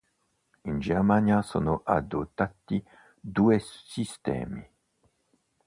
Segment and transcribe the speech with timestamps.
[0.63, 2.83] In Germania sono adottati
[3.19, 4.67] due sistemi.